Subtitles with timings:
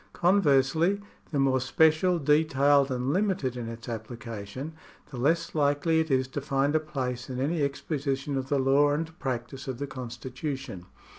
[0.13, 0.99] Conversely,
[1.29, 4.73] the more special, detailed, and limited in its application,
[5.11, 8.89] the less likely it is to find a place in any exposition of the law
[8.93, 10.87] and practice of the constitution.